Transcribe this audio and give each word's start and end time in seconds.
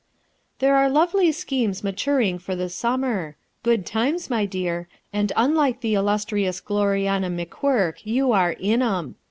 "There 0.57 0.75
are 0.77 0.89
lovely 0.89 1.31
schemes 1.31 1.83
maturing 1.83 2.39
for 2.39 2.55
the 2.55 2.69
summer. 2.69 3.35
'Good 3.61 3.85
times,' 3.85 4.31
my 4.31 4.47
dear, 4.47 4.87
and 5.13 5.31
unlike 5.35 5.81
the 5.81 5.93
illustrious 5.93 6.59
Gloriana 6.59 7.29
McQuirk 7.29 7.97
you 8.03 8.31
are 8.31 8.53
'in 8.53 8.81
'em.' 8.81 9.13